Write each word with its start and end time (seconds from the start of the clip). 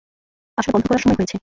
আসলে 0.57 0.71
বন্ধ 0.73 0.85
করার 0.87 1.01
সময় 1.03 1.17
হয়েছে। 1.19 1.37